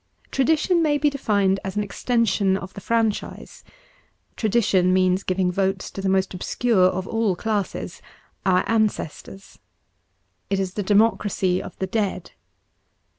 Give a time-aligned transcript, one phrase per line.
[0.31, 3.63] Tradition may be defined as an extension of the franchise.
[4.35, 8.01] Tradition means giving votes to the most obscure of all classes—
[8.43, 9.59] our ancestors.
[10.49, 12.31] It is the democracy of the dead.